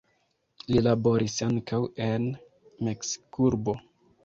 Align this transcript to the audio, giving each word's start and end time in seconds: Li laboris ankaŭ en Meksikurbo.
Li 0.71 0.81
laboris 0.87 1.35
ankaŭ 1.49 1.81
en 2.07 2.27
Meksikurbo. 2.91 3.79